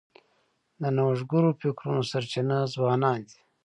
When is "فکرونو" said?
1.59-2.01